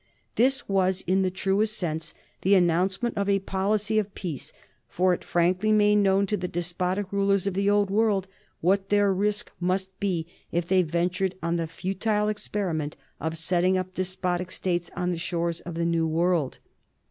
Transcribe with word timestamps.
This 0.33 0.67
was, 0.67 1.01
in 1.01 1.21
the 1.21 1.29
truest 1.29 1.77
sense, 1.77 2.15
the 2.41 2.55
announcement 2.55 3.15
of 3.19 3.29
a 3.29 3.37
policy 3.37 3.99
of 3.99 4.15
peace, 4.15 4.51
for 4.89 5.13
it 5.13 5.23
frankly 5.23 5.71
made 5.71 5.97
known 5.97 6.25
to 6.25 6.35
the 6.37 6.47
despotic 6.47 7.13
rulers 7.13 7.45
of 7.45 7.53
the 7.53 7.69
Old 7.69 7.91
World 7.91 8.27
what 8.61 8.89
their 8.89 9.13
risk 9.13 9.51
must 9.59 9.99
be 9.99 10.25
if 10.51 10.67
they 10.67 10.81
ventured 10.81 11.35
on 11.43 11.57
the 11.57 11.67
futile 11.67 12.29
experiment 12.29 12.97
of 13.19 13.37
setting 13.37 13.77
up 13.77 13.93
despotic 13.93 14.49
states 14.49 14.89
on 14.95 15.11
the 15.11 15.19
shores 15.19 15.59
of 15.61 15.75
the 15.75 15.85
New 15.85 16.07
World. 16.07 16.57